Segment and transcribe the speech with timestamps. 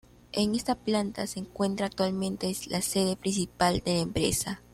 [0.31, 4.63] En esta planta se encuentra actualmente la sede principal de la empresa.